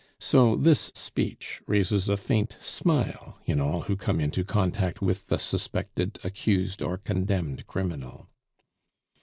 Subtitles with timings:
[0.19, 5.37] So this speech raises a faint smile in all who come into contact with the
[5.37, 8.27] suspected, accused, or condemned criminal.